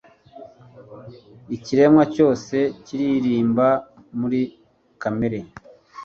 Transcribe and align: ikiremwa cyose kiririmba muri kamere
ikiremwa 1.55 2.03
cyose 2.13 2.55
kiririmba 2.85 3.67
muri 4.19 4.41
kamere 5.01 5.39